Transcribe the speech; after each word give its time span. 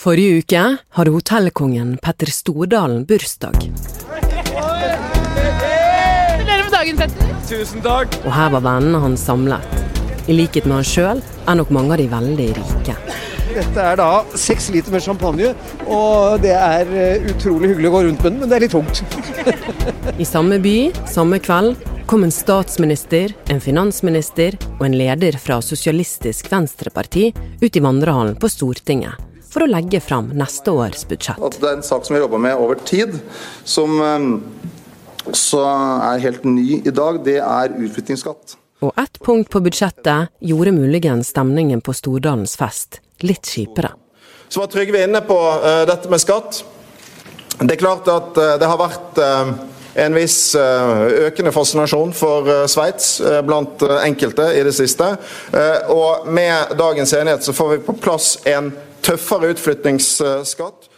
Forrige 0.00 0.38
uke 0.40 0.60
hadde 0.96 1.12
hotellkongen 1.12 1.98
Petter 2.00 2.30
Stordalen 2.32 3.02
bursdag. 3.04 3.52
Gratulerer 6.40 6.62
med 6.62 6.72
dagen, 6.72 6.96
Petter. 6.96 7.34
Tusen 7.50 7.84
takk. 7.84 8.16
Og 8.22 8.32
her 8.32 8.48
var 8.54 8.64
vennene 8.64 9.02
hans 9.02 9.26
samlet. 9.28 9.60
I 10.24 10.38
likhet 10.38 10.64
med 10.64 10.78
han 10.78 10.88
sjøl 10.88 11.20
er 11.20 11.60
nok 11.60 11.74
mange 11.76 11.92
av 11.92 12.00
de 12.00 12.08
veldig 12.14 12.48
rike. 12.62 12.96
Dette 13.50 13.84
er 13.90 14.00
da 14.00 14.08
seks 14.40 14.72
liter 14.72 14.96
med 14.96 15.04
champagne, 15.04 15.52
og 15.84 16.40
det 16.46 16.56
er 16.56 16.96
eh, 16.96 17.30
utrolig 17.34 17.74
hyggelig 17.74 17.92
å 17.92 17.94
gå 17.98 18.04
rundt 18.08 18.24
med 18.24 18.30
den, 18.32 18.40
men 18.40 18.48
det 18.48 18.56
er 18.56 18.64
litt 18.64 18.72
tungt. 18.72 19.04
I 20.16 20.24
samme 20.24 20.56
by, 20.64 20.76
samme 21.12 21.44
kveld, 21.44 21.76
kom 22.08 22.24
en 22.24 22.32
statsminister, 22.32 23.36
en 23.52 23.60
finansminister 23.60 24.56
og 24.78 24.86
en 24.88 24.96
leder 24.96 25.36
fra 25.36 25.60
Sosialistisk 25.60 26.48
Venstreparti 26.48 27.34
ut 27.60 27.68
i 27.68 27.84
vandrehallen 27.84 28.40
på 28.40 28.48
Stortinget 28.48 29.28
for 29.50 29.66
å 29.66 29.70
legge 29.70 30.00
fram 30.04 30.30
neste 30.38 30.72
års 30.72 31.04
budsjett. 31.10 31.40
At 31.42 31.58
det 31.60 31.68
er 31.68 31.78
en 31.78 31.86
sak 31.86 32.06
som 32.06 32.14
vi 32.14 32.20
har 32.20 32.26
jobba 32.28 32.40
med 32.46 32.62
over 32.62 32.80
tid, 32.86 33.18
som 33.64 34.00
eh, 34.04 34.26
så 35.36 35.62
er 35.66 36.24
helt 36.24 36.46
ny 36.48 36.80
i 36.80 36.94
dag, 36.94 37.20
det 37.26 37.38
er 37.42 37.76
utflyttingsskatt. 37.76 38.56
Og 38.80 38.96
ett 38.96 39.18
punkt 39.20 39.50
på 39.52 39.60
budsjettet 39.60 40.30
gjorde 40.40 40.72
muligens 40.72 41.34
stemningen 41.34 41.82
på 41.84 41.92
Stordalens 41.92 42.56
fest 42.56 43.02
litt 43.20 43.44
kjipere. 43.44 43.92
Så 44.48 44.62
var 44.62 44.70
Trygve 44.72 45.02
inne 45.04 45.20
på 45.22 45.36
uh, 45.36 45.82
dette 45.86 46.08
med 46.10 46.22
skatt. 46.22 46.62
Det 47.60 47.74
er 47.74 47.82
klart 47.82 48.08
at 48.08 48.40
uh, 48.40 48.54
det 48.58 48.70
har 48.70 48.80
vært 48.80 49.20
uh, 49.20 49.52
en 50.00 50.14
viss 50.14 50.54
økende 50.54 51.50
fascinasjon 51.50 52.12
for 52.14 52.46
Sveits 52.70 53.16
blant 53.42 53.82
enkelte 53.82 54.44
i 54.54 54.60
det 54.62 54.70
siste. 54.76 55.08
Eh, 55.50 55.90
og 55.90 56.28
med 56.30 56.76
dagens 56.78 57.10
enighet 57.18 57.42
så 57.42 57.52
får 57.52 57.72
vi 57.72 57.78
på 57.88 57.96
plass 57.98 58.36
en 58.46 58.70
tøffere 59.10 59.52
utflyttingsskatt. 59.54 60.88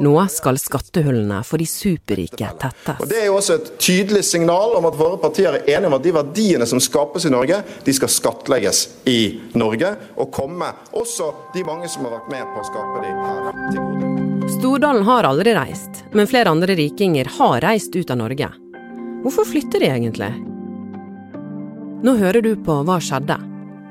Nå 0.00 0.14
skal 0.30 0.56
skattehullene 0.60 1.40
for 1.44 1.60
de 1.60 1.66
superrike 1.68 2.50
tettes. 2.60 3.00
Og. 3.02 3.08
Det 3.10 3.18
er 3.20 3.26
jo 3.26 3.36
også 3.36 3.56
et 3.58 3.72
tydelig 3.82 4.22
signal 4.24 4.76
om 4.78 4.86
at 4.88 4.96
våre 4.96 5.18
partier 5.20 5.58
er 5.58 5.66
enige 5.74 5.90
om 5.90 5.96
at 5.98 6.04
de 6.06 6.14
verdiene 6.14 6.68
som 6.70 6.80
skapes 6.80 7.26
i 7.28 7.32
Norge, 7.34 7.58
de 7.84 7.94
skal 7.94 8.12
skattlegges 8.12 8.84
i 9.10 9.18
Norge, 9.58 9.90
og 10.16 10.30
komme 10.32 10.70
også 10.96 11.32
de 11.56 11.66
mange 11.66 11.90
som 11.90 12.06
har 12.06 12.16
vært 12.20 12.30
med 12.32 12.54
på 12.54 12.62
å 12.62 12.68
skape 12.70 13.02
de 13.04 13.12
her 13.18 13.50
til 13.74 13.82
gode. 13.82 14.14
Stordalen 14.58 15.04
har 15.04 15.28
aldri 15.28 15.52
reist, 15.58 16.04
men 16.16 16.30
flere 16.30 16.54
andre 16.54 16.78
rikinger 16.78 17.28
har 17.36 17.60
reist 17.66 17.96
ut 17.98 18.14
av 18.14 18.22
Norge. 18.22 18.48
Hvorfor 19.26 19.48
flytter 19.50 19.82
de 19.82 19.90
egentlig? 19.92 20.30
Nå 22.06 22.14
hører 22.22 22.40
du 22.46 22.54
på 22.62 22.78
Hva 22.86 23.00
skjedde? 23.02 23.36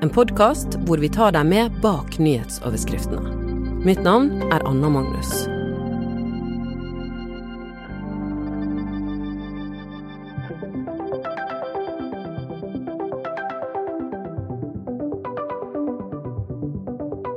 En 0.02 0.10
podkast 0.14 0.78
hvor 0.88 1.02
vi 1.02 1.12
tar 1.12 1.36
deg 1.36 1.46
med 1.46 1.78
bak 1.84 2.16
nyhetsoverskriftene. 2.22 3.47
Mitt 3.86 4.00
navn 4.02 4.40
er 4.50 4.64
Anna 4.66 4.88
Magnus. 4.90 5.28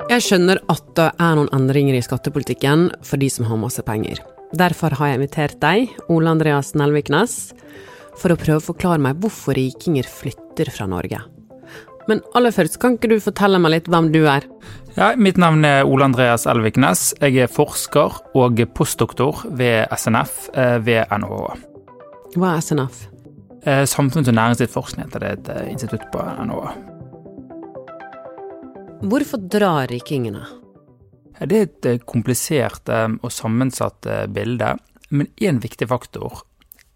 Jeg 0.10 0.26
skjønner 0.26 0.58
at 0.66 0.82
det 0.98 1.06
er 1.14 1.38
noen 1.38 1.52
endringer 1.54 1.96
i 1.96 2.02
skattepolitikken 2.02 2.88
for 3.06 3.22
de 3.22 3.30
som 3.30 3.46
har 3.46 3.62
masse 3.62 3.86
penger. 3.86 4.24
Derfor 4.58 4.98
har 4.98 5.12
jeg 5.12 5.20
invitert 5.22 5.62
deg, 5.62 5.94
Ole 6.10 6.34
Andreas 6.34 6.74
Nelviknes, 6.74 7.54
for 8.18 8.34
å 8.34 8.40
prøve 8.42 8.64
å 8.64 8.66
forklare 8.72 9.00
meg 9.06 9.22
hvorfor 9.22 9.56
rikinger 9.56 10.10
flytter 10.10 10.74
fra 10.74 10.90
Norge. 10.90 11.22
Men 12.10 12.20
aller 12.36 12.52
først, 12.52 12.80
kan 12.82 12.98
ikke 12.98 13.12
du 13.12 13.20
fortelle 13.24 13.60
meg 13.62 13.76
litt 13.76 13.90
hvem 13.92 14.10
du 14.12 14.24
er? 14.26 14.44
Ja, 14.92 15.14
mitt 15.16 15.38
navn 15.40 15.64
er 15.64 15.86
Ole 15.88 16.04
Andreas 16.04 16.44
Elviknes. 16.52 17.14
Jeg 17.24 17.38
er 17.46 17.52
forsker 17.52 18.18
og 18.36 18.58
postdoktor 18.76 19.46
ved 19.56 19.88
SNF 19.96 20.50
eh, 20.52 20.82
ved 20.84 21.08
NHH. 21.16 21.46
Hva 22.36 22.50
er 22.58 22.66
SNF? 22.66 23.06
Eh, 23.64 23.86
Samfunns- 23.88 24.28
og 24.28 24.36
næringslivsforskning 24.36 25.08
heter 25.08 25.24
det 25.24 25.32
et 25.38 25.72
institutt 25.72 26.04
på 26.12 26.26
NHH. 26.44 26.76
Hvorfor 29.08 29.40
drar 29.48 29.88
rikingene? 29.88 30.44
Det 31.40 31.56
er 31.56 31.70
et 31.70 31.90
eh, 31.94 32.04
komplisert 32.04 32.92
og 32.92 33.32
sammensatt 33.32 34.12
bilde, 34.36 34.76
men 35.10 35.32
én 35.40 35.64
viktig 35.64 35.88
faktor 35.88 36.44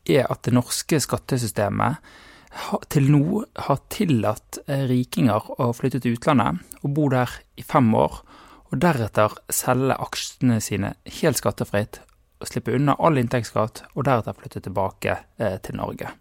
er 0.03 0.27
at 0.27 0.43
det 0.43 0.53
norske 0.53 0.99
skattesystemet 0.99 2.03
til 2.89 3.11
nå 3.11 3.43
har 3.67 3.79
tillatt 3.91 4.59
eh, 4.67 4.85
rikinger 4.89 5.51
å 5.61 5.71
flytte 5.75 6.01
til 6.03 6.15
utlandet 6.15 6.63
og 6.81 6.93
bo 6.95 7.09
der 7.11 7.31
i 7.59 7.63
fem 7.65 7.89
år, 7.95 8.21
og 8.71 8.81
deretter 8.81 9.35
selge 9.53 9.97
aksjene 10.01 10.59
sine 10.63 10.93
helt 11.19 11.41
skattefritt 11.41 12.01
og 12.41 12.49
slippe 12.49 12.75
unna 12.75 12.95
all 12.99 13.17
inntektsskatt, 13.19 13.85
og 13.95 14.07
deretter 14.07 14.35
flytte 14.37 14.61
tilbake 14.65 15.17
eh, 15.39 15.57
til 15.63 15.77
Norge. 15.79 16.11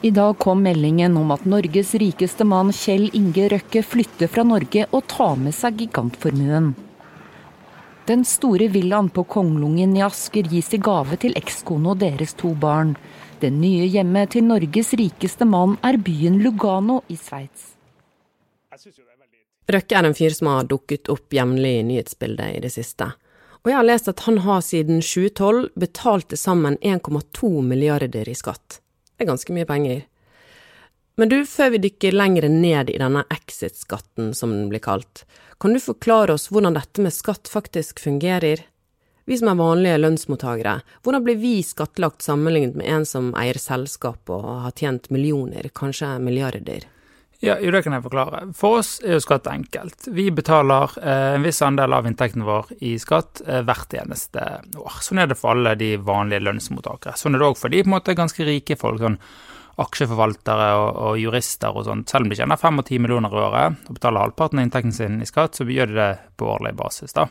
I 0.00 0.10
dag 0.16 0.38
kom 0.40 0.62
meldingen 0.64 1.18
om 1.20 1.32
at 1.34 1.44
Norges 1.44 1.92
rikeste 2.00 2.46
mann 2.48 2.72
Kjell 2.72 3.10
Inge 3.16 3.50
Røkke 3.52 3.82
flytter 3.84 4.30
fra 4.32 4.46
Norge 4.48 4.86
og 4.96 5.04
tar 5.12 5.36
med 5.36 5.52
seg 5.52 5.76
gigantformuen. 5.82 6.70
Den 8.08 8.24
store 8.24 8.70
villaen 8.72 9.10
på 9.12 9.26
Konglungen 9.28 9.92
i 9.98 10.00
Asker 10.02 10.48
gis 10.48 10.72
i 10.74 10.80
gave 10.80 11.20
til 11.20 11.36
ekskone 11.36 11.92
og 11.92 12.00
deres 12.00 12.32
to 12.40 12.54
barn. 12.56 12.94
Det 13.40 13.48
nye 13.56 13.86
hjemmet 13.88 14.34
til 14.34 14.44
Norges 14.44 14.90
rikeste 15.00 15.46
mann 15.48 15.78
er 15.86 15.96
byen 15.96 16.42
Lugano 16.44 16.98
i 17.08 17.14
Sveits. 17.16 17.70
Røkke 19.70 19.96
er 19.96 20.08
en 20.08 20.16
fyr 20.18 20.34
som 20.36 20.50
har 20.50 20.68
dukket 20.68 21.08
opp 21.08 21.32
jevnlig 21.32 21.70
i 21.78 21.86
nyhetsbildet 21.88 22.58
i 22.58 22.60
det 22.60 22.72
siste. 22.74 23.08
Og 23.62 23.70
jeg 23.70 23.78
har 23.78 23.86
lest 23.88 24.10
at 24.12 24.20
han 24.26 24.42
har 24.44 24.60
siden 24.66 25.00
2012 25.00 25.70
betalt 25.80 26.28
til 26.28 26.40
sammen 26.42 26.76
1,2 26.84 27.50
milliarder 27.64 28.28
i 28.28 28.36
skatt. 28.36 28.82
Det 29.16 29.24
er 29.24 29.30
ganske 29.32 29.56
mye 29.56 29.68
penger. 29.68 30.04
Men 31.16 31.32
du, 31.32 31.38
før 31.48 31.72
vi 31.72 31.84
dykker 31.86 32.16
lenger 32.16 32.48
ned 32.52 32.92
i 32.92 33.00
denne 33.00 33.24
exit-skatten, 33.32 34.34
som 34.36 34.52
den 34.52 34.68
blir 34.68 34.84
kalt, 34.84 35.24
kan 35.60 35.72
du 35.72 35.80
forklare 35.80 36.36
oss 36.36 36.50
hvordan 36.52 36.76
dette 36.76 37.00
med 37.04 37.16
skatt 37.16 37.48
faktisk 37.48 38.04
fungerer? 38.04 38.66
Vi 39.28 39.36
som 39.38 39.50
er 39.52 39.58
vanlige 39.60 39.98
lønnsmottakere, 40.00 40.78
hvordan 41.04 41.26
blir 41.26 41.36
vi 41.40 41.58
skattlagt 41.66 42.24
sammenlignet 42.24 42.78
med 42.78 42.88
en 42.88 43.04
som 43.06 43.34
eier 43.38 43.58
selskap 43.60 44.32
og 44.32 44.46
har 44.64 44.72
tjent 44.76 45.10
millioner, 45.12 45.68
kanskje 45.76 46.16
milliarder? 46.22 46.88
Ja, 47.40 47.54
jo, 47.56 47.70
det 47.72 47.80
kan 47.86 47.94
jeg 47.96 48.04
forklare. 48.04 48.42
For 48.56 48.82
oss 48.82 48.98
er 49.00 49.14
jo 49.14 49.22
skatt 49.24 49.46
enkelt. 49.48 50.10
Vi 50.12 50.26
betaler 50.34 50.92
eh, 51.00 51.36
en 51.38 51.46
viss 51.46 51.62
andel 51.64 51.96
av 51.96 52.04
inntekten 52.08 52.44
vår 52.44 52.74
i 52.84 52.98
skatt 53.00 53.40
eh, 53.46 53.62
hvert 53.64 53.96
eneste 53.96 54.42
år. 54.76 54.98
Sånn 55.00 55.22
er 55.22 55.30
det 55.30 55.38
for 55.40 55.54
alle 55.54 55.72
de 55.80 55.94
vanlige 56.04 56.44
lønnsmottakere. 56.44 57.16
Sånn 57.16 57.38
er 57.38 57.40
det 57.40 57.48
òg 57.48 57.56
for 57.56 57.72
de 57.72 57.80
på 57.80 57.88
en 57.88 57.94
måte 57.94 58.16
ganske 58.18 58.44
rike 58.44 58.76
folk, 58.76 59.00
sånn 59.00 59.16
aksjeforvaltere 59.80 60.68
og, 60.76 60.90
og 61.06 61.16
jurister 61.22 61.72
og 61.72 61.86
sånt. 61.88 62.12
Selv 62.12 62.26
om 62.26 62.34
de 62.34 62.36
tjener 62.42 62.60
fem 62.60 62.82
og 62.82 62.88
ti 62.90 63.00
millioner 63.00 63.32
i 63.32 63.42
året 63.46 63.88
og 63.88 63.96
betaler 63.96 64.26
halvparten 64.26 64.60
av 64.60 64.68
inntekten 64.68 64.92
sin 64.92 65.20
i 65.24 65.28
skatt, 65.28 65.56
så 65.56 65.64
gjør 65.64 65.94
de 65.94 65.96
det 65.96 66.10
på 66.36 66.50
årlig 66.58 66.74
basis, 66.76 67.16
da. 67.16 67.30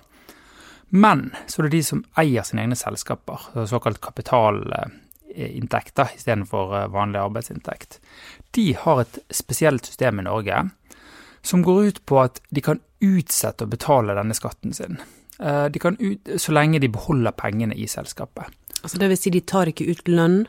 Men 0.89 1.31
så 1.47 1.61
er 1.61 1.63
det 1.67 1.77
de 1.77 1.83
som 1.85 2.05
eier 2.17 2.44
sine 2.47 2.61
egne 2.66 2.75
selskaper, 2.77 3.39
såkalt 3.69 4.01
kapitalinntekter 4.01 6.07
istedenfor 6.17 6.77
eh, 6.77 6.88
vanlig 6.94 7.19
arbeidsinntekt. 7.22 8.00
De 8.57 8.72
har 8.73 9.01
et 9.03 9.19
spesielt 9.29 9.85
system 9.85 10.19
i 10.19 10.23
Norge 10.25 10.69
som 11.41 11.63
går 11.63 11.85
ut 11.85 12.05
på 12.05 12.19
at 12.23 12.41
de 12.49 12.61
kan 12.66 12.79
utsette 12.99 13.63
å 13.63 13.72
betale 13.72 14.16
denne 14.17 14.35
skatten 14.35 14.73
sin. 14.75 14.97
Eh, 15.39 15.66
De 15.69 15.79
kan 15.79 15.97
ut, 15.99 16.29
så 16.38 16.51
lenge 16.51 16.79
de 16.79 16.89
beholder 16.91 17.31
pengene 17.31 17.75
i 17.75 17.88
selskapet. 17.88 18.44
Altså 18.83 18.97
det 18.97 19.09
vil 19.11 19.17
si 19.19 19.29
de 19.29 19.41
tar 19.41 19.67
ikke 19.72 19.91
ut 19.91 20.07
lønn? 20.07 20.47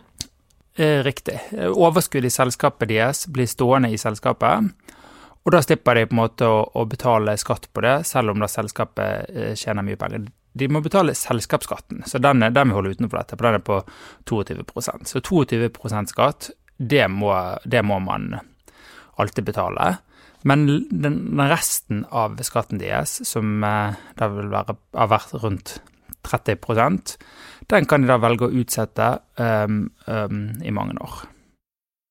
Eh, 0.76 1.02
Riktig. 1.04 1.38
Overskuddet 1.52 1.76
Overskudd 1.76 2.24
i 2.24 2.30
selskapet 2.30 2.88
deres 2.88 3.26
blir 3.26 3.46
stående 3.50 3.90
i 3.92 3.98
selskapet, 3.98 4.70
og 5.44 5.54
da 5.54 5.62
slipper 5.64 5.96
de 5.96 6.06
på 6.08 6.16
en 6.16 6.20
måte 6.20 6.48
å, 6.48 6.60
å 6.76 6.84
betale 6.88 7.36
skatt 7.40 7.70
på 7.72 7.84
det, 7.84 7.94
selv 8.08 8.34
om 8.34 8.42
da 8.42 8.48
selskapet 8.50 9.30
eh, 9.32 9.54
tjener 9.58 9.86
mye 9.86 9.98
penger. 10.00 10.28
De 10.52 10.68
må 10.68 10.82
betale 10.84 11.14
selskapsskatten, 11.16 12.02
så 12.10 12.20
den, 12.20 12.42
den 12.42 12.70
vi 12.70 12.76
holder 12.76 12.96
utenfor 12.96 13.20
dette, 13.20 13.38
for 13.38 13.48
den 13.48 13.60
er 13.60 13.64
på 13.64 13.80
22% 14.28 15.08
Så 15.08 15.22
22% 15.22 16.12
skatt, 16.12 16.50
det 16.76 17.06
må, 17.12 17.32
det 17.64 17.84
må 17.86 18.00
man 18.02 18.34
alltid 19.20 19.46
betale. 19.48 19.92
Men 20.48 20.64
den, 20.66 21.20
den 21.30 21.44
resten 21.50 22.06
av 22.08 22.38
skatten 22.44 22.80
deres, 22.80 23.20
som 23.28 23.64
eh, 23.64 24.00
da 24.20 24.32
vil 24.32 24.52
være, 24.52 24.76
har 24.96 25.14
vært 25.14 25.38
rundt 25.40 25.78
30% 26.26 27.16
den 27.70 27.86
kan 27.86 28.02
de 28.02 28.10
da 28.10 28.18
velge 28.20 28.48
å 28.48 28.54
utsette 28.62 29.12
um, 29.38 29.84
um, 30.06 30.40
i 30.64 30.72
mange 30.74 30.96
år. 30.98 31.22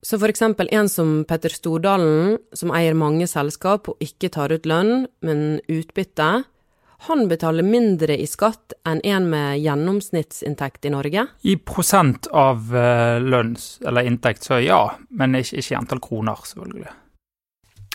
Så 0.05 0.19
for 0.19 0.31
eksempel 0.31 0.69
en 0.71 0.87
som 0.89 1.25
Petter 1.27 1.51
Stordalen, 1.51 2.37
som 2.55 2.71
eier 2.71 2.95
mange 2.95 3.27
selskap 3.27 3.89
og 3.91 3.99
ikke 4.03 4.29
tar 4.31 4.53
ut 4.55 4.69
lønn, 4.69 5.09
men 5.25 5.59
utbytte, 5.67 6.29
han 7.07 7.27
betaler 7.31 7.63
mindre 7.63 8.15
i 8.19 8.27
skatt 8.27 8.73
enn 8.87 8.99
en 9.07 9.27
med 9.31 9.59
gjennomsnittsinntekt 9.63 10.87
i 10.87 10.91
Norge? 10.91 11.25
I 11.47 11.55
prosent 11.63 12.27
av 12.35 12.75
eh, 12.75 13.19
lønns- 13.23 13.77
eller 13.87 14.07
inntekt, 14.07 14.43
så 14.47 14.59
ja, 14.63 14.81
men 15.09 15.37
ikke, 15.39 15.61
ikke 15.61 15.75
i 15.75 15.79
antall 15.79 16.03
kroner, 16.03 16.41
selvfølgelig. 16.47 16.95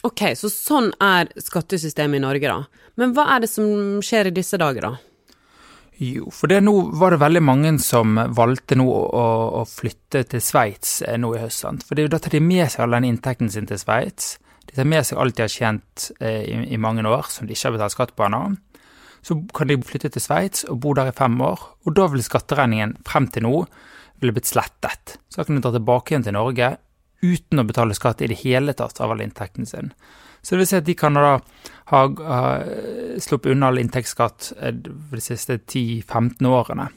Ok, 0.04 0.22
så 0.36 0.50
sånn 0.52 0.90
er 1.00 1.30
skattesystemet 1.40 2.20
i 2.20 2.24
Norge, 2.24 2.48
da. 2.48 2.88
Men 3.00 3.12
hva 3.16 3.26
er 3.34 3.44
det 3.44 3.52
som 3.52 4.00
skjer 4.04 4.28
i 4.28 4.36
disse 4.36 4.60
dager, 4.60 4.88
da? 4.88 5.13
Jo, 6.02 6.26
for 6.34 6.50
det 6.50 6.58
nå 6.64 6.72
var 6.98 7.14
det 7.14 7.20
veldig 7.22 7.42
mange 7.44 7.70
som 7.82 8.16
valgte 8.34 8.74
nå 8.78 8.86
å, 8.90 9.26
å 9.60 9.62
flytte 9.68 10.24
til 10.26 10.42
Sveits 10.42 10.96
eh, 11.06 11.18
nå 11.20 11.30
i 11.36 11.42
høst. 11.44 11.62
sant? 11.62 11.84
For 11.86 11.94
det, 11.94 12.08
da 12.10 12.18
tar 12.18 12.34
de 12.34 12.42
med 12.42 12.66
seg 12.72 12.82
all 12.84 12.96
den 12.96 13.06
inntekten 13.12 13.50
sin 13.52 13.68
til 13.70 13.78
Sveits. 13.78 14.36
De 14.66 14.74
tar 14.74 14.88
med 14.90 15.06
seg 15.06 15.20
alt 15.22 15.36
de 15.38 15.44
har 15.44 15.52
tjent 15.52 16.08
eh, 16.18 16.42
i, 16.50 16.56
i, 16.74 16.80
mange 16.82 17.06
år 17.06 17.30
som 17.30 17.46
de 17.46 17.54
ikke 17.54 17.70
har 17.70 17.76
betalt 17.76 17.94
skatt 17.94 18.14
på 18.18 18.26
ennå. 18.26 18.42
Så 19.24 19.38
kan 19.54 19.70
de 19.70 19.78
flytte 19.86 20.10
til 20.16 20.24
Sveits 20.24 20.66
og 20.66 20.82
bo 20.82 20.96
der 20.98 21.12
i 21.12 21.16
fem 21.16 21.38
år, 21.40 21.62
og 21.86 21.94
da 21.96 22.08
vil 22.12 22.26
skatteregningen 22.26 22.98
frem 23.06 23.30
til 23.32 23.46
nå 23.46 23.54
ville 24.20 24.34
blitt 24.34 24.50
slettet. 24.50 25.16
Så 25.30 25.40
da 25.40 25.46
kan 25.46 25.58
de 25.58 25.62
dra 25.62 25.72
tilbake 25.74 26.12
igjen 26.12 26.26
til 26.26 26.36
Norge 26.36 26.74
uten 27.24 27.62
å 27.62 27.66
betale 27.66 27.96
skatt 27.96 28.22
i 28.22 28.28
det 28.30 28.42
hele 28.44 28.76
tatt 28.76 29.00
av 29.00 29.14
all 29.14 29.24
inntekten 29.24 29.66
sin. 29.66 29.94
Så 30.44 30.54
det 30.54 30.64
vil 30.64 30.68
si 30.68 30.76
at 30.76 30.84
de 30.84 30.94
kan 30.98 31.16
da 31.16 31.38
ha, 31.88 32.00
ha 32.04 32.42
sluppet 33.22 33.54
unna 33.54 33.70
all 33.70 33.80
inntektsskatt 33.80 34.52
eh, 34.60 34.74
de 34.76 35.22
siste 35.24 35.56
10-15 35.56 36.44
årene. 36.50 36.90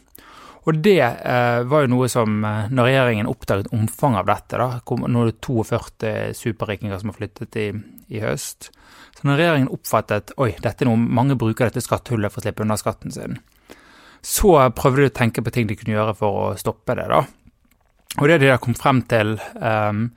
Og 0.68 0.82
det 0.84 1.00
eh, 1.00 1.62
var 1.64 1.86
jo 1.86 1.92
noe 1.94 2.10
som, 2.12 2.42
eh, 2.44 2.68
når 2.68 2.90
regjeringen 2.90 3.30
oppdaget 3.32 3.72
omfanget 3.72 4.26
av 4.26 4.32
dette, 4.34 4.60
da, 4.60 4.82
kom, 4.84 5.06
nå 5.08 5.24
er 5.24 5.32
det 5.32 5.40
42 5.48 6.12
superrikinger 6.36 7.00
som 7.00 7.14
har 7.14 7.20
flyttet 7.22 7.56
i, 7.56 7.70
i, 8.12 8.20
høst, 8.20 8.68
så 9.16 9.30
når 9.30 9.40
regjeringen 9.40 9.72
oppfattet 9.72 10.36
oi, 10.44 10.52
dette 10.60 10.84
er 10.84 10.92
noe 10.92 11.00
mange 11.00 11.40
bruker 11.40 11.70
dette 11.70 11.86
skatthullet 11.86 12.34
for 12.34 12.44
å 12.44 12.46
slippe 12.46 12.68
unna 12.68 12.76
skatten 12.78 13.16
sin, 13.16 13.40
så 14.20 14.58
prøvde 14.76 15.06
de 15.06 15.12
å 15.14 15.18
tenke 15.22 15.44
på 15.46 15.56
ting 15.56 15.72
de 15.72 15.80
kunne 15.80 15.96
gjøre 15.96 16.18
for 16.20 16.42
å 16.42 16.48
stoppe 16.60 17.00
det. 17.00 17.08
da. 17.16 17.24
Og 18.18 18.30
det 18.30 18.40
de 18.42 18.50
har 18.50 18.62
kommet 18.62 18.82
frem 18.82 19.04
til, 19.10 19.36
um, 19.62 20.08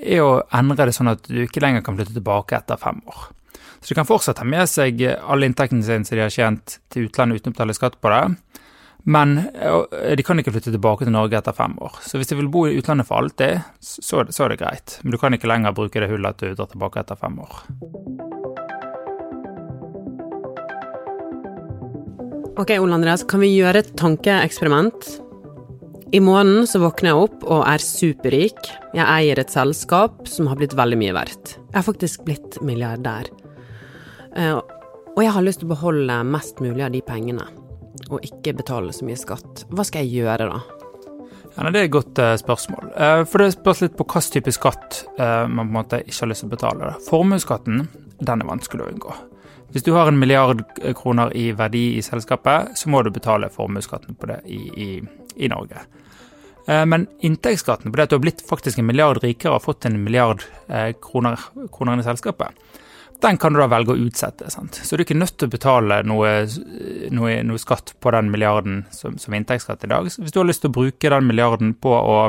er 0.00 0.22
å 0.24 0.40
endre 0.56 0.88
det 0.88 0.94
sånn 0.96 1.12
at 1.12 1.28
du 1.28 1.44
ikke 1.44 1.62
lenger 1.62 1.84
kan 1.86 1.98
flytte 1.98 2.16
tilbake 2.16 2.58
etter 2.58 2.80
fem 2.80 2.98
år. 3.10 3.28
Så 3.80 3.92
de 3.92 3.96
kan 3.96 4.08
fortsatt 4.08 4.42
ha 4.42 4.46
med 4.46 4.68
seg 4.68 5.00
alle 5.08 5.48
inntektene 5.48 5.84
sine 5.86 6.04
som 6.04 6.18
de 6.18 6.24
har 6.24 6.34
tjent 6.34 6.78
til 6.92 7.08
utlandet 7.08 7.40
uten 7.40 7.52
å 7.52 7.56
betale 7.56 7.76
skatt 7.76 7.96
på 8.02 8.12
det, 8.12 8.24
men 9.08 9.36
de 9.48 10.24
kan 10.26 10.40
ikke 10.40 10.52
flytte 10.52 10.74
tilbake 10.74 11.06
til 11.06 11.14
Norge 11.14 11.38
etter 11.38 11.56
fem 11.56 11.72
år. 11.80 11.96
Så 12.04 12.20
hvis 12.20 12.28
de 12.28 12.36
vil 12.36 12.50
bo 12.52 12.66
i 12.68 12.76
utlandet 12.76 13.08
for 13.08 13.22
alltid, 13.22 13.62
så, 13.80 14.26
så 14.28 14.44
er 14.44 14.52
det 14.52 14.60
greit. 14.60 14.98
Men 15.02 15.14
du 15.14 15.20
kan 15.22 15.32
ikke 15.36 15.48
lenger 15.48 15.76
bruke 15.76 16.02
det 16.02 16.10
hullet 16.10 16.36
at 16.36 16.44
du 16.44 16.52
drar 16.52 16.68
tilbake 16.68 17.00
etter 17.00 17.16
fem 17.16 17.40
år. 17.40 17.56
Ok, 22.60 22.74
Ole 22.76 22.98
Andreas, 22.98 23.24
kan 23.24 23.40
vi 23.40 23.54
gjøre 23.54 23.80
et 23.80 23.94
tankeeksperiment? 23.96 25.29
I 26.12 26.20
måneden 26.20 26.66
så 26.66 26.80
våkner 26.82 27.12
jeg 27.12 27.22
opp 27.22 27.44
og 27.46 27.60
er 27.70 27.82
superrik. 27.84 28.58
Jeg 28.96 29.04
eier 29.06 29.38
et 29.38 29.52
selskap 29.52 30.24
som 30.26 30.48
har 30.50 30.58
blitt 30.58 30.74
veldig 30.74 30.96
mye 30.98 31.12
verdt. 31.14 31.52
Jeg 31.68 31.76
har 31.76 31.84
faktisk 31.86 32.24
blitt 32.26 32.56
milliardær. 32.66 33.28
Eh, 34.34 34.56
og 34.58 35.20
jeg 35.22 35.30
har 35.36 35.44
lyst 35.46 35.62
til 35.62 35.68
å 35.68 35.74
beholde 35.76 36.16
mest 36.26 36.58
mulig 36.64 36.82
av 36.82 36.90
de 36.96 37.02
pengene, 37.06 37.46
og 38.08 38.26
ikke 38.26 38.56
betale 38.58 38.94
så 38.96 39.06
mye 39.06 39.20
skatt. 39.20 39.62
Hva 39.70 39.86
skal 39.86 40.02
jeg 40.02 40.24
gjøre 40.24 40.48
da? 40.50 40.58
Ja, 41.54 41.70
det 41.70 41.78
er 41.78 41.86
et 41.86 41.94
godt 41.94 42.18
uh, 42.18 42.32
spørsmål. 42.38 42.90
Uh, 42.96 43.22
for 43.28 43.42
det 43.42 43.52
spørs 43.54 43.84
litt 43.84 43.94
på 43.98 44.06
hvilken 44.06 44.34
type 44.34 44.54
skatt 44.54 45.00
man 45.20 45.60
på 45.60 45.66
en 45.68 45.74
måte 45.76 46.02
ikke 46.02 46.24
har 46.24 46.32
lyst 46.32 46.46
til 46.46 46.50
å 46.50 46.56
betale. 46.56 46.92
Formuesskatten 47.06 47.86
den 48.18 48.42
er 48.42 48.50
vanskelig 48.50 48.86
å 48.86 48.90
unngå. 48.90 49.14
Hvis 49.70 49.86
du 49.86 49.92
har 49.94 50.10
en 50.10 50.18
milliard 50.18 50.64
kroner 50.98 51.30
i 51.38 51.52
verdi 51.54 51.92
i 51.94 52.02
selskapet, 52.02 52.74
så 52.74 52.90
må 52.90 53.04
du 53.06 53.14
betale 53.14 53.50
formuesskatten 53.54 54.18
på 54.18 54.30
det 54.32 54.42
i, 54.50 54.60
i, 54.74 54.90
i 55.38 55.50
Norge. 55.50 55.86
Eh, 56.70 56.86
men 56.86 57.06
inntektsskatten 57.26 57.90
på 57.90 57.98
det 57.98 58.06
at 58.06 58.12
du 58.12 58.16
har 58.18 58.22
blitt 58.22 58.44
faktisk 58.46 58.78
en 58.78 58.86
milliard 58.86 59.18
rikere 59.24 59.50
og 59.50 59.58
har 59.58 59.64
fått 59.64 59.88
en 59.88 59.98
milliard 60.04 60.44
eh, 60.68 60.92
kroner, 61.02 61.40
kroner 61.74 61.98
i 61.98 62.06
selskapet, 62.06 62.54
den 63.20 63.36
kan 63.36 63.52
du 63.52 63.60
da 63.60 63.66
velge 63.68 63.92
å 63.92 64.00
utsette. 64.00 64.48
Sant? 64.52 64.78
Så 64.80 64.94
du 64.94 65.02
er 65.02 65.04
ikke 65.08 65.18
nødt 65.18 65.36
til 65.36 65.50
å 65.50 65.52
betale 65.52 66.00
noe, 66.08 66.30
noe, 67.12 67.34
noe 67.44 67.60
skatt 67.60 67.92
på 68.00 68.12
den 68.14 68.30
milliarden 68.32 68.84
som, 68.94 69.18
som 69.20 69.34
inntektsskatt 69.36 69.84
i 69.84 69.90
dag. 69.90 70.08
Så 70.12 70.22
hvis 70.22 70.32
du 70.32 70.40
har 70.40 70.48
lyst 70.48 70.64
til 70.64 70.72
å 70.72 70.78
bruke 70.78 71.12
den 71.12 71.26
milliarden 71.28 71.74
på 71.76 71.92
å 71.92 72.20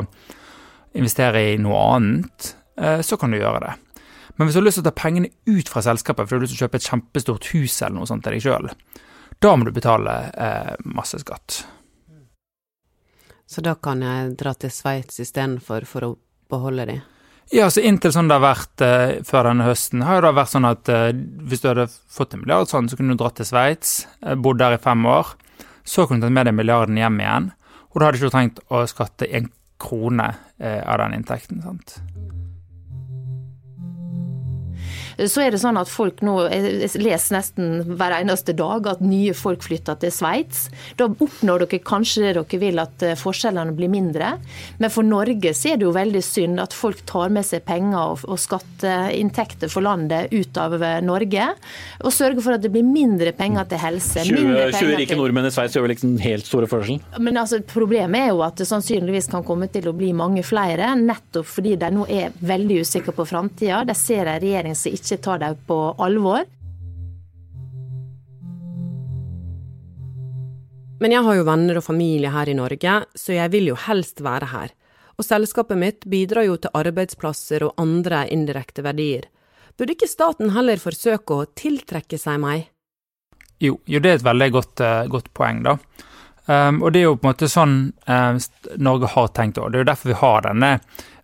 investere 0.98 1.46
i 1.54 1.56
noe 1.62 1.86
annet, 1.94 2.50
eh, 2.76 3.00
så 3.00 3.16
kan 3.16 3.32
du 3.32 3.38
gjøre 3.40 3.62
det. 3.64 3.76
Men 4.36 4.48
hvis 4.48 4.56
du 4.56 4.60
har 4.60 4.66
lyst 4.66 4.80
til 4.80 4.84
å 4.84 4.90
ta 4.90 4.96
pengene 4.96 5.30
ut 5.48 5.70
fra 5.70 5.84
selskapet 5.84 6.26
fordi 6.26 6.34
du 6.34 6.42
har 6.42 6.48
lyst 6.48 6.56
til 6.56 6.60
å 6.60 6.66
kjøpe 6.66 6.80
et 6.80 6.90
kjempestort 6.90 7.48
hus 7.52 7.78
eller 7.80 7.96
noe 8.00 8.10
sånt 8.10 8.26
til 8.26 8.36
deg 8.36 8.44
sjøl, 8.44 8.68
da 9.42 9.54
må 9.56 9.68
du 9.68 9.72
betale 9.76 10.18
eh, 10.34 10.74
masse 10.98 11.20
skatt. 11.22 11.62
Så 13.52 13.60
da 13.60 13.74
kan 13.76 14.00
jeg 14.00 14.36
dra 14.40 14.54
til 14.56 14.72
Sveits 14.72 15.20
istedenfor 15.20 15.84
for 15.88 16.06
å 16.06 16.12
beholde 16.52 16.86
de? 16.88 16.94
Ja, 17.52 17.66
så 17.68 17.82
inntil 17.84 18.14
sånn 18.14 18.30
det 18.30 18.38
har 18.38 18.44
vært 18.46 18.84
uh, 18.84 19.18
før 19.28 19.50
denne 19.50 19.66
høsten, 19.66 20.04
har 20.08 20.24
det 20.24 20.30
vært 20.38 20.52
sånn 20.54 20.68
at 20.70 20.88
uh, 20.88 21.10
hvis 21.50 21.60
du 21.60 21.68
hadde 21.68 21.88
fått 21.90 22.32
en 22.32 22.40
milliard 22.40 22.70
sånn, 22.70 22.88
så 22.88 22.96
kunne 22.96 23.12
du 23.12 23.20
dratt 23.20 23.36
til 23.40 23.50
Sveits, 23.50 24.06
uh, 24.24 24.32
bodd 24.40 24.62
der 24.62 24.78
i 24.78 24.80
fem 24.80 25.04
år. 25.04 25.34
Så 25.84 26.06
kunne 26.06 26.22
du 26.22 26.30
tatt 26.30 26.36
med 26.38 26.48
deg 26.48 26.56
milliarden 26.56 27.00
hjem 27.02 27.20
igjen, 27.20 27.50
og 27.90 27.98
da 27.98 28.08
hadde 28.08 28.22
du 28.22 28.24
ikke 28.24 28.36
trengt 28.38 28.64
å 28.72 28.86
skatte 28.88 29.28
en 29.28 29.52
krone 29.82 30.30
av 30.62 31.00
den 31.02 31.16
inntekten. 31.18 31.58
sant? 31.64 31.96
Så 35.18 35.44
er 35.44 35.52
det 35.52 35.60
sånn 35.62 35.78
at 35.80 35.90
folk 35.90 36.22
nå 36.24 36.34
Jeg 36.48 36.90
leser 37.02 37.36
nesten 37.36 37.96
hver 37.98 38.14
eneste 38.16 38.54
dag 38.56 38.86
at 38.90 39.02
nye 39.04 39.34
folk 39.36 39.64
flytter 39.64 39.98
til 40.02 40.12
Sveits. 40.14 40.66
Da 40.98 41.08
oppnår 41.10 41.66
dere 41.66 41.82
kanskje 41.84 42.24
det 42.26 42.34
dere 42.38 42.60
vil, 42.60 42.80
at 42.82 43.04
eh, 43.04 43.18
forskjellene 43.18 43.74
blir 43.76 43.90
mindre. 43.92 44.34
Men 44.80 44.92
for 44.92 45.06
Norge 45.06 45.54
så 45.56 45.72
er 45.72 45.80
det 45.80 45.86
jo 45.86 45.94
veldig 45.94 46.22
synd 46.24 46.62
at 46.62 46.74
folk 46.76 47.02
tar 47.08 47.32
med 47.34 47.46
seg 47.46 47.64
penger 47.66 48.22
og, 48.22 48.38
skatteinntekter 48.42 49.70
for 49.72 49.84
landet 49.84 50.32
ut 50.32 50.58
av 50.60 50.76
eh, 50.80 50.98
Norge. 51.04 51.48
Og 52.02 52.14
sørger 52.14 52.42
for 52.44 52.56
at 52.56 52.64
det 52.64 52.72
blir 52.74 52.86
mindre 52.86 53.34
penger 53.36 53.68
til 53.70 53.82
helse. 53.82 54.26
20, 54.28 54.72
20 54.78 54.96
rike 55.02 55.18
nordmenn 55.18 55.48
i 55.48 55.52
Sveits 55.54 55.76
gjør 55.76 55.86
vel 55.86 55.96
ikke 55.96 56.06
den 56.08 56.18
helt 56.24 56.48
store 56.48 56.70
forskjellen? 56.70 57.02
Men 57.22 57.40
altså, 57.42 57.62
Problemet 57.72 58.26
er 58.26 58.32
jo 58.32 58.42
at 58.44 58.58
det 58.60 58.66
sannsynligvis 58.68 59.30
kan 59.32 59.44
komme 59.46 59.68
til 59.72 59.86
å 59.88 59.94
bli 59.96 60.10
mange 60.16 60.42
flere, 60.46 60.92
nettopp 60.98 61.48
fordi 61.48 61.76
de 61.80 61.88
nå 61.94 62.06
er 62.10 62.34
veldig 62.42 62.82
usikre 62.82 63.14
på 63.16 63.26
framtida. 63.28 63.82
De 63.88 63.96
ser 63.96 64.26
en 64.26 64.40
regjering 64.42 64.76
som 64.78 64.92
ikke 64.92 65.01
ikke 65.02 65.22
tar 65.22 65.40
dem 65.42 65.56
på 65.66 65.78
alvor. 65.98 66.46
Men 71.02 71.10
jeg 71.10 71.26
har 71.26 71.34
jo 71.34 71.46
venner 71.48 71.80
og 71.80 71.82
familie 71.82 72.30
her 72.30 72.46
i 72.46 72.54
Norge, 72.54 73.00
så 73.18 73.34
jeg 73.34 73.50
vil 73.50 73.72
jo 73.72 73.78
helst 73.88 74.22
være 74.22 74.52
her. 74.52 74.74
Og 75.18 75.26
selskapet 75.26 75.78
mitt 75.78 76.06
bidrar 76.06 76.46
jo 76.46 76.54
til 76.62 76.70
arbeidsplasser 76.78 77.64
og 77.66 77.74
andre 77.82 78.22
indirekte 78.30 78.84
verdier. 78.86 79.26
Burde 79.74 79.96
ikke 79.96 80.06
staten 80.06 80.52
heller 80.54 80.78
forsøke 80.78 81.34
å 81.34 81.48
tiltrekke 81.58 82.20
seg 82.20 82.38
meg? 82.42 82.68
Jo, 83.62 83.80
jo 83.86 83.98
det 84.02 84.12
er 84.12 84.20
et 84.20 84.26
veldig 84.26 84.50
godt, 84.54 84.82
uh, 84.82 85.02
godt 85.10 85.32
poeng, 85.34 85.64
da. 85.66 85.76
Um, 86.46 86.82
og 86.82 86.92
det 86.92 87.02
er 87.02 87.06
jo 87.06 87.16
på 87.16 87.28
en 87.28 87.30
måte 87.30 87.48
sånn 87.50 87.74
um, 88.08 88.38
Norge 88.82 89.10
har 89.14 89.28
tenkt 89.36 89.60
òg. 89.62 89.70
Det 89.70 89.78
er 89.78 89.84
jo 89.84 89.90
derfor 89.92 90.10
vi 90.10 90.20
har 90.24 90.46
denne 90.48 90.72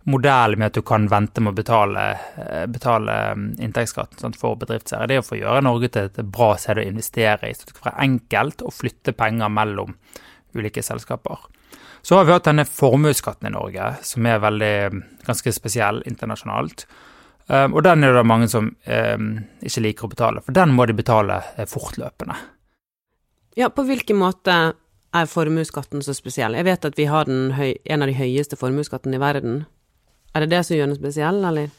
modellen 0.09 0.59
med 0.59 0.71
at 0.71 0.79
du 0.79 0.85
kan 0.85 1.07
vente 1.11 1.41
med 1.43 1.53
å 1.53 1.57
betale, 1.57 2.03
eh, 2.39 2.65
betale 2.71 3.15
mm, 3.35 3.45
inntektsskatt 3.61 4.23
for 4.39 4.57
bedriftseiere, 4.59 5.09
det 5.09 5.19
er 5.19 5.25
for 5.25 5.37
å 5.37 5.41
gjøre 5.43 5.65
Norge 5.65 5.91
til 5.93 6.07
et 6.07 6.19
bra 6.25 6.53
sted 6.57 6.79
å 6.79 6.87
investere 6.87 7.49
i. 7.49 7.53
Så 7.53 7.67
det 7.67 7.75
skal 7.75 7.91
være 7.91 8.07
enkelt 8.07 8.63
å 8.65 8.73
flytte 8.73 9.13
penger 9.17 9.51
mellom 9.53 9.93
ulike 10.57 10.81
selskaper. 10.85 11.45
Så 12.01 12.15
har 12.15 12.25
vi 12.25 12.33
hatt 12.33 12.47
denne 12.47 12.65
formuesskatten 12.65 13.49
i 13.49 13.53
Norge, 13.53 13.91
som 14.07 14.25
er 14.25 14.41
veldig 14.41 14.73
ganske 15.27 15.53
spesiell 15.53 16.01
internasjonalt. 16.09 16.87
Um, 17.49 17.73
og 17.73 17.83
den 17.83 18.05
er 18.05 18.15
det 18.15 18.27
mange 18.29 18.47
som 18.49 18.69
um, 18.71 19.29
ikke 19.65 19.83
liker 19.83 20.07
å 20.07 20.13
betale, 20.13 20.43
for 20.45 20.55
den 20.55 20.73
må 20.77 20.85
de 20.87 20.95
betale 20.95 21.41
uh, 21.57 21.65
fortløpende. 21.69 22.37
Ja, 23.59 23.71
på 23.73 23.83
hvilken 23.83 24.21
måte 24.21 24.55
er 25.15 25.29
formuesskatten 25.29 26.03
så 26.05 26.13
spesiell? 26.17 26.57
Jeg 26.57 26.67
vet 26.67 26.85
at 26.85 26.97
vi 26.97 27.07
har 27.09 27.29
høy, 27.29 27.73
en 27.85 28.05
av 28.05 28.09
de 28.09 28.17
høyeste 28.17 28.59
formuesskattene 28.59 29.17
i 29.17 29.21
verden. 29.21 29.63
Er 30.35 30.45
det 30.45 30.51
det 30.53 30.65
som 30.67 30.77
gjør 30.77 30.91
den 30.91 30.99
spesiell, 30.99 31.43
eller? 31.49 31.69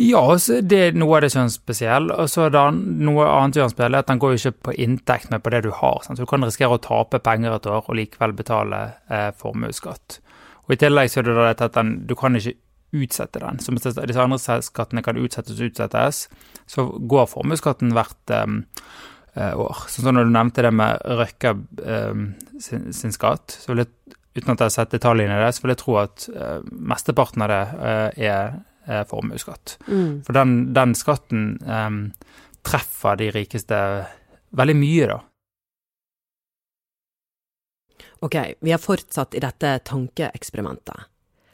Ja, 0.00 0.22
det 0.64 0.78
er 0.80 0.94
noe 0.96 1.18
av 1.18 1.26
det 1.26 1.32
som 1.34 1.44
er 1.44 1.52
spesiell. 1.52 2.08
Og 2.16 2.30
så 2.32 2.46
er 2.46 2.54
det 2.54 2.64
noe 3.04 3.28
annet 3.28 3.60
gjør 3.60 3.68
den 3.68 3.74
spesiell, 3.74 3.98
at 4.00 4.08
den 4.08 4.22
går 4.22 4.38
ikke 4.38 4.54
på 4.68 4.76
inntekt, 4.86 5.30
men 5.30 5.44
på 5.44 5.52
det 5.52 5.64
du 5.66 5.70
har. 5.76 6.00
Sant? 6.04 6.16
Så 6.16 6.24
du 6.24 6.30
kan 6.30 6.44
risikere 6.44 6.78
å 6.78 6.82
tape 6.82 7.20
penger 7.24 7.58
et 7.58 7.68
år 7.68 7.84
og 7.84 7.98
likevel 7.98 8.36
betale 8.38 8.82
eh, 9.12 9.30
formuesskatt. 9.36 10.22
Og 10.64 10.76
I 10.76 10.80
tillegg 10.80 11.12
så 11.12 11.20
er 11.20 11.28
det 11.28 11.36
dette 11.40 11.68
at 11.68 11.76
den, 11.76 11.96
du 12.08 12.16
kan 12.16 12.38
ikke 12.38 12.56
utsette 12.92 13.40
den. 13.42 13.60
Som 13.60 13.76
disse 13.76 14.24
andre 14.24 14.60
skattene 14.64 15.04
kan 15.04 15.20
utsettes 15.20 15.60
og 15.60 15.72
utsettes, 15.72 16.26
så 16.70 16.86
går 17.08 17.28
formuesskatten 17.28 17.92
hvert 17.96 18.32
um, 18.32 18.62
år. 19.36 19.84
Sånn 19.88 20.08
som 20.08 20.16
når 20.16 20.28
du 20.28 20.34
nevnte 20.34 20.64
det 20.66 20.72
med 20.76 21.00
Røkka 21.20 21.54
um, 21.54 22.26
sin, 22.60 22.90
sin, 22.92 23.14
skatt, 23.14 23.54
så 23.62 23.72
vil 23.72 23.84
jeg 23.84 23.92
uten 24.36 24.54
at 24.54 24.62
jeg 24.62 24.68
har 24.68 24.74
sett 24.74 24.94
detaljene 24.94 25.38
i 25.38 25.42
det, 25.44 25.50
så 25.52 25.64
vil 25.64 25.74
jeg 25.74 25.82
tro 25.82 25.96
at 26.00 26.28
uh, 26.32 26.60
mesteparten 26.92 27.44
av 27.44 27.52
det 27.52 27.62
uh, 27.72 28.22
er, 28.30 28.54
er 28.88 29.04
formuesskatt. 29.10 29.76
Mm. 29.88 30.22
For 30.26 30.36
den, 30.36 30.56
den 30.76 30.96
skatten 30.98 31.44
um, 31.64 32.00
treffer 32.64 33.20
de 33.20 33.28
rikeste 33.34 33.82
veldig 34.56 34.78
mye, 34.78 35.10
da. 35.12 35.20
Ok, 38.22 38.36
vi 38.62 38.70
har 38.70 38.78
fortsatt 38.78 39.34
i 39.34 39.40
dette 39.42 39.70
tankeeksperimentet. 39.88 41.08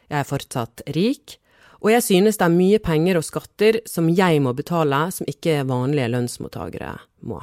Jeg 0.09 0.19
er 0.21 0.27
fortsatt 0.27 0.83
rik, 0.93 1.39
og 1.79 1.93
jeg 1.93 2.03
synes 2.05 2.37
det 2.37 2.45
er 2.45 2.53
mye 2.53 2.79
penger 2.83 3.17
og 3.17 3.25
skatter 3.25 3.79
som 3.89 4.09
jeg 4.11 4.41
må 4.45 4.53
betale, 4.53 5.07
som 5.15 5.29
ikke 5.29 5.63
vanlige 5.69 6.11
lønnsmottakere 6.13 6.91
må. 7.25 7.39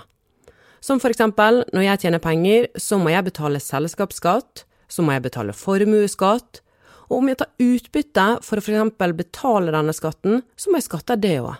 Som 0.86 1.00
for 1.02 1.10
eksempel, 1.10 1.64
når 1.74 1.82
jeg 1.82 2.04
tjener 2.04 2.22
penger, 2.22 2.68
så 2.78 2.98
må 3.02 3.10
jeg 3.10 3.26
betale 3.26 3.58
selskapsskatt, 3.58 4.62
så 4.86 5.02
må 5.02 5.16
jeg 5.16 5.24
betale 5.24 5.54
formuesskatt, 5.56 6.60
og 7.08 7.20
om 7.20 7.30
jeg 7.30 7.40
tar 7.40 7.50
utbytte 7.62 8.26
for 8.46 8.58
å 8.58 8.62
for 8.62 8.74
eksempel 8.74 9.14
betale 9.18 9.74
denne 9.74 9.94
skatten, 9.94 10.44
så 10.54 10.70
må 10.70 10.78
jeg 10.78 10.86
skatte 10.86 11.18
det 11.22 11.38
òg. 11.40 11.56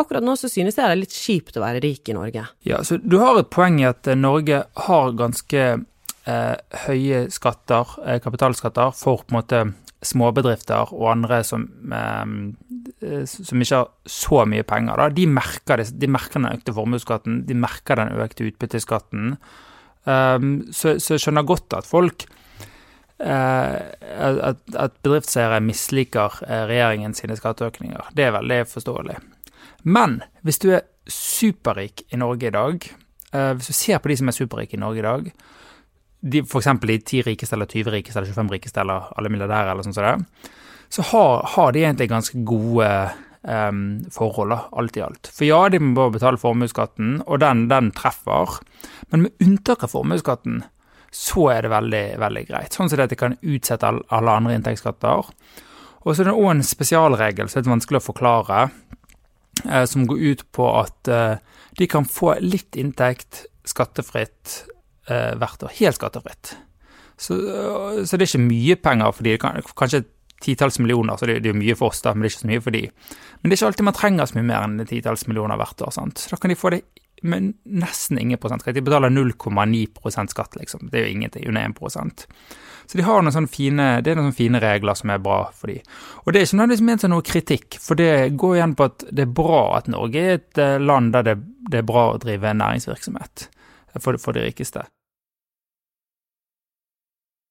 Akkurat 0.00 0.24
nå 0.24 0.34
så 0.40 0.48
synes 0.48 0.76
jeg 0.76 0.84
det 0.84 0.92
er 0.92 1.00
litt 1.00 1.16
kjipt 1.16 1.56
å 1.56 1.64
være 1.64 1.80
rik 1.84 2.08
i 2.08 2.16
Norge. 2.16 2.46
Ja, 2.64 2.80
så 2.84 2.96
Du 3.00 3.18
har 3.20 3.36
et 3.40 3.50
poeng 3.52 3.80
i 3.80 3.88
at 3.88 4.08
eh, 4.08 4.16
Norge 4.16 4.62
har 4.86 5.16
ganske 5.16 5.64
eh, 5.76 6.54
høye 6.86 7.26
skatter, 7.32 7.96
eh, 8.04 8.20
kapitalskatter, 8.24 8.96
for 8.96 9.24
på 9.24 9.34
en 9.34 9.40
måte 9.40 9.62
småbedrifter 10.06 10.94
og 10.96 11.10
andre 11.12 11.42
som, 11.44 11.66
eh, 11.92 13.24
som 13.28 13.62
ikke 13.62 13.80
har 13.82 13.90
så 14.08 14.44
mye 14.48 14.64
penger. 14.64 14.96
Da. 14.96 15.08
De, 15.14 15.26
merker 15.28 15.80
det, 15.80 15.90
de 16.00 16.08
merker 16.10 16.40
den 16.40 16.50
økte 16.52 16.74
formuesskatten, 16.76 17.42
de 17.48 17.56
merker 17.58 18.00
den 18.00 18.14
økte 18.16 18.48
utbytteskatten. 18.48 19.34
Um, 20.08 20.52
så, 20.72 20.94
så, 20.96 21.12
jeg 21.14 21.26
skjønner 21.26 21.44
godt 21.44 21.74
at 21.76 21.84
folk 21.84 22.24
eh, 23.20 23.76
at, 23.76 24.62
at 24.72 24.94
bedriftseiere 25.04 25.60
misliker 25.60 26.40
regjeringen 26.48 27.12
sine 27.14 27.36
skatteøkninger. 27.36 28.08
Det 28.16 28.24
er 28.24 28.38
veldig 28.38 28.62
forståelig. 28.70 29.18
Men 29.84 30.22
hvis 30.44 30.60
du 30.62 30.70
er 30.72 30.88
superrik 31.10 32.06
i 32.08 32.20
Norge 32.20 32.48
i 32.48 32.54
dag, 32.54 32.88
eh, 33.32 33.52
hvis 33.52 33.70
du 33.70 33.76
ser 33.76 34.00
på 34.00 34.08
de 34.10 34.16
som 34.20 34.32
er 34.32 34.36
superrike 34.36 34.76
i 34.76 34.80
Norge 34.80 35.02
i 35.02 35.06
dag, 35.06 35.32
de, 36.20 36.42
eksempel 36.44 36.94
de 36.94 36.98
10 37.00 37.26
rikeste 37.30 37.56
eller 37.56 37.70
20 37.70 37.94
rikeste 37.94 38.20
eller 38.20 38.32
25 38.32 38.52
rikeste 38.54 38.82
eller 38.82 39.10
alle 39.16 39.32
milliardærer 39.32 39.72
eller 39.72 39.86
sånn 39.86 39.96
som 39.96 40.06
det, 40.06 40.50
så 40.90 41.04
har, 41.12 41.44
har, 41.54 41.72
de 41.72 41.84
egentlig 41.84 42.10
ganske 42.10 42.42
gode 42.46 42.88
um, 43.46 43.84
forhold, 44.10 44.56
alt 44.74 44.98
i 44.98 45.04
alt. 45.06 45.30
For 45.30 45.46
ja, 45.46 45.60
de 45.70 45.78
må 45.78 45.94
bare 45.94 46.16
betale 46.16 46.40
formuesskatten, 46.42 47.20
og 47.30 47.38
den, 47.44 47.68
den 47.70 47.92
treffer. 47.94 48.58
Men 49.14 49.28
med 49.28 49.46
unntak 49.46 49.86
av 49.86 49.94
formuesskatten, 49.94 50.64
så 51.14 51.46
er 51.54 51.62
det 51.62 51.70
veldig, 51.70 52.04
veldig 52.22 52.42
greit. 52.50 52.74
Sånn 52.74 52.90
som 52.90 53.04
at 53.04 53.14
de 53.14 53.18
kan 53.18 53.38
utsette 53.38 53.86
alle 53.86 54.34
andre 54.34 54.58
inntektsskatter. 54.58 55.30
Og 56.02 56.10
så 56.10 56.24
er 56.24 56.32
det 56.32 56.34
òg 56.34 56.50
en 56.56 56.66
spesialregel 56.66 57.50
som 57.50 57.62
er 57.62 57.70
vanskelig 57.70 58.02
å 58.02 58.08
forklare, 58.10 58.64
Eh, 59.64 59.84
som 59.84 60.06
går 60.06 60.18
ut 60.18 60.52
på 60.52 60.66
at 60.78 61.08
eh, 61.08 61.36
de 61.78 61.86
kan 61.86 62.06
få 62.08 62.34
litt 62.40 62.76
inntekt 62.80 63.44
skattefritt 63.68 64.64
eh, 65.10 65.34
hvert 65.40 65.66
år. 65.66 65.74
Helt 65.80 65.98
skattefritt. 65.98 66.54
Så, 67.20 67.36
så, 67.36 68.16
det 68.16 68.24
er 68.24 68.28
ikke 68.30 68.46
mye 68.46 68.78
penger 68.80 69.12
for 69.12 69.26
de, 69.26 69.36
kanskje 69.76 70.06
titalls 70.40 70.78
millioner, 70.80 71.18
så 71.20 71.28
det, 71.28 71.42
det 71.44 71.52
er 71.52 71.58
mye 71.58 71.76
for 71.76 71.92
oss, 71.92 72.00
da, 72.00 72.14
men 72.14 72.24
det 72.24 72.30
er 72.30 72.32
ikke 72.32 72.46
så 72.46 72.48
mye 72.48 72.62
for 72.64 72.76
de. 72.76 72.86
Men 73.42 73.50
det 73.50 73.52
er 73.52 73.58
ikke 73.58 73.68
alltid 73.68 73.88
man 73.90 73.98
trenger 73.98 74.30
så 74.30 74.38
mye 74.38 74.48
mer 74.48 74.64
enn 74.64 74.88
titalls 74.88 75.26
millioner 75.28 75.60
hvert 75.60 75.84
år. 75.84 75.92
sant? 75.92 76.22
Så 76.22 76.32
da 76.32 76.40
kan 76.40 76.52
de 76.52 76.56
få 76.56 76.72
det 76.72 76.80
med 77.20 77.52
nesten 77.68 78.16
ingen 78.16 78.40
prosentskatt. 78.40 78.78
De 78.78 78.86
betaler 78.86 79.12
0,9% 79.12 80.32
skatt, 80.32 80.56
liksom. 80.56 80.88
Det 80.88 81.02
er 81.02 81.04
jo 81.06 81.18
ingenting, 81.18 81.44
under 81.50 81.68
1% 81.68 82.24
så 82.90 82.98
de 82.98 83.04
har 83.06 83.20
noen 83.22 83.30
sånne 83.30 83.50
fine, 83.54 83.84
det 84.02 84.10
er 84.10 84.16
noen 84.18 84.32
sånne 84.32 84.34
fine 84.40 84.60
regler 84.64 84.96
som 84.98 85.12
er 85.14 85.20
bra 85.22 85.44
for 85.54 85.70
dem. 85.70 85.84
Og 86.24 86.32
det 86.32 86.40
er 86.40 86.48
ikke 86.48 86.56
nødvendigvis 86.58 86.86
ment 86.88 87.04
som 87.04 87.12
noe 87.12 87.22
kritikk, 87.22 87.76
for 87.78 88.00
det 88.00 88.32
går 88.34 88.56
igjen 88.56 88.72
på 88.74 88.88
at 88.90 89.04
det 89.06 89.28
er 89.28 89.36
bra 89.38 89.60
at 89.76 89.90
Norge 89.94 90.24
er 90.24 90.40
et 90.40 90.58
eh, 90.58 90.74
land 90.82 91.12
der 91.14 91.28
det, 91.28 91.36
det 91.70 91.78
er 91.78 91.86
bra 91.86 92.08
å 92.10 92.16
drive 92.18 92.50
næringsvirksomhet 92.58 93.44
for, 93.94 94.18
for 94.18 94.34
de 94.34 94.42
rikeste. 94.42 94.82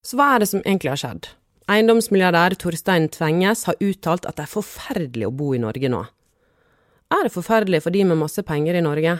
Så 0.05 0.19
hva 0.19 0.33
er 0.33 0.43
det 0.43 0.49
som 0.51 0.63
egentlig 0.63 0.93
har 0.93 1.01
skjedd? 1.01 1.31
Eiendomsmilliardær 1.69 2.55
Torstein 2.57 3.09
Tvenges 3.13 3.67
har 3.69 3.77
uttalt 3.83 4.25
at 4.25 4.39
det 4.39 4.47
er 4.47 4.53
forferdelig 4.53 5.27
å 5.27 5.35
bo 5.35 5.51
i 5.53 5.61
Norge 5.61 5.91
nå. 5.91 6.05
Er 7.09 7.25
det 7.25 7.33
forferdelig 7.33 7.83
for 7.85 7.93
de 7.93 8.05
med 8.05 8.19
masse 8.21 8.41
penger 8.45 8.77
i 8.77 8.85
Norge? 8.85 9.15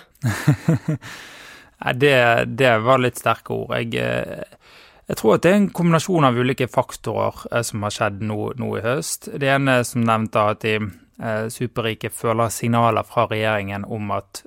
det, 2.02 2.16
det 2.58 2.74
var 2.86 3.02
litt 3.02 3.20
sterke 3.22 3.56
ord. 3.56 3.74
Jeg, 3.78 3.98
eh, 4.02 4.74
jeg 5.10 5.20
tror 5.20 5.36
at 5.36 5.46
det 5.46 5.52
er 5.52 5.60
en 5.60 5.70
kombinasjon 5.74 6.28
av 6.30 6.38
ulike 6.38 6.70
faktorer 6.70 7.46
eh, 7.52 7.66
som 7.66 7.86
har 7.86 7.96
skjedd 7.96 8.22
nå, 8.26 8.40
nå, 8.62 8.72
i 8.78 8.84
høst. 8.86 9.32
Det 9.42 9.50
ene 9.50 9.80
som 9.90 10.06
nevnte 10.06 10.46
at 10.54 10.62
de 10.66 10.76
eh, 10.78 11.46
superrike 11.54 12.14
føler 12.14 12.54
signaler 12.54 13.06
fra 13.10 13.26
regjeringen 13.30 13.86
om 13.90 14.14
at 14.18 14.44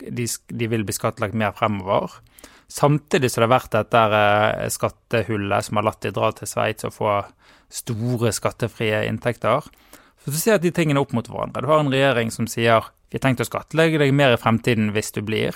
de, 0.00 0.24
de, 0.24 0.70
vil 0.72 0.88
bli 0.88 0.96
skattlagt 0.96 1.36
mer 1.36 1.56
fremover. 1.56 2.16
Samtidig 2.72 3.30
som 3.30 3.42
det 3.42 3.46
har 3.48 3.54
vært 3.54 3.74
dette 3.76 4.02
eh, 4.18 4.68
skattehullet 4.74 5.66
som 5.66 5.78
har 5.78 5.86
latt 5.86 6.02
de 6.02 6.12
dra 6.14 6.32
til 6.34 6.50
Sveits 6.50 6.86
og 6.88 6.94
få 6.96 7.16
store 7.72 8.32
skattefrie 8.34 9.04
inntekter. 9.06 9.66
Så 10.22 10.32
du 10.34 10.38
ser 10.40 10.58
at 10.58 10.64
de 10.64 10.72
tingene 10.74 11.02
opp 11.02 11.14
mot 11.14 11.28
hverandre. 11.30 11.62
Du 11.62 11.70
har 11.70 11.82
en 11.82 11.92
regjering 11.92 12.32
som 12.34 12.48
sier 12.50 12.88
vi 13.06 13.20
har 13.20 13.22
tenkt 13.22 13.44
å 13.44 13.46
skattlegge 13.46 14.00
deg 14.02 14.14
mer 14.16 14.34
i 14.34 14.40
fremtiden 14.40 14.90
hvis 14.94 15.12
du 15.14 15.20
blir, 15.22 15.54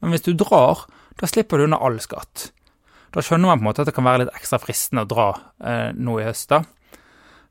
men 0.00 0.12
hvis 0.12 0.26
du 0.26 0.34
drar, 0.36 0.84
da 1.16 1.28
slipper 1.28 1.56
du 1.56 1.64
unna 1.64 1.78
all 1.80 1.96
skatt. 2.04 2.50
Da 3.10 3.24
skjønner 3.24 3.50
man 3.50 3.58
på 3.58 3.64
en 3.64 3.68
måte 3.70 3.82
at 3.82 3.88
det 3.88 3.94
kan 3.96 4.06
være 4.06 4.24
litt 4.24 4.36
ekstra 4.36 4.60
fristende 4.62 5.06
å 5.06 5.08
dra 5.08 5.30
eh, 5.64 5.88
nå 5.96 6.18
i 6.20 6.26
høst. 6.28 6.52
da. 6.52 6.60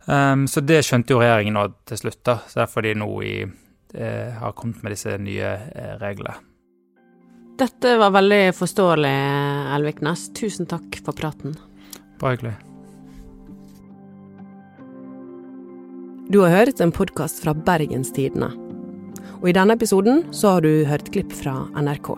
Um, 0.10 0.46
så 0.50 0.64
det 0.66 0.80
skjønte 0.88 1.14
jo 1.14 1.20
regjeringen 1.22 1.58
nå 1.58 1.66
til 1.90 2.00
slutt, 2.00 2.22
da. 2.26 2.38
Så 2.48 2.62
derfor 2.62 2.86
de 2.86 2.96
nå 2.98 3.10
i, 3.26 3.34
eh, 3.94 4.38
har 4.40 4.56
kommet 4.58 4.86
med 4.86 4.96
disse 4.96 5.18
nye 5.22 5.52
eh, 5.74 5.96
reglene. 6.02 6.38
Dette 7.60 7.98
var 8.00 8.14
veldig 8.16 8.54
forståelig, 8.56 9.16
Elviknes. 9.76 10.30
Tusen 10.38 10.68
takk 10.70 10.96
for 11.04 11.12
praten. 11.12 11.58
Bare 12.22 12.38
hyggelig. 12.38 12.54
Du 16.30 16.40
har 16.40 16.54
hørt 16.54 16.80
en 16.80 16.94
podkast 16.96 17.44
fra 17.44 17.52
Bergens 17.54 18.14
Tidende. 18.16 18.54
Og 19.42 19.50
i 19.52 19.56
denne 19.58 19.76
episoden 19.76 20.24
så 20.32 20.56
har 20.56 20.64
du 20.64 20.86
hørt 20.88 21.12
klipp 21.12 21.36
fra 21.36 21.66
NRK. 21.76 22.14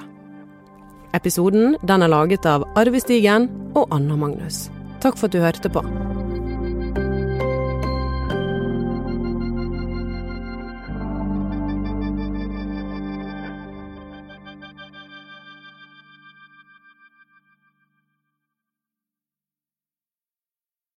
Episoden 1.18 1.78
den 1.90 2.06
er 2.06 2.14
laget 2.14 2.46
av 2.46 2.68
Arve 2.78 3.02
Stigen 3.02 3.50
og 3.74 3.90
Anna 3.90 4.20
Magnus. 4.20 4.68
Takk 5.02 5.18
for 5.18 5.26
at 5.26 5.34
du 5.34 5.42
hørte 5.42 5.74
på. 5.74 5.82